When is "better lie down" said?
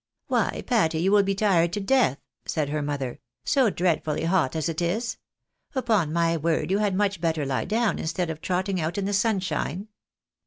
7.21-7.99